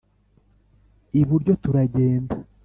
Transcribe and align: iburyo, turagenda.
iburyo, 1.21 1.53
turagenda. 1.63 2.35